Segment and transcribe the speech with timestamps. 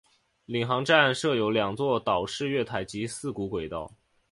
[0.45, 3.93] 领航站设有两座岛式月台及四股轨道。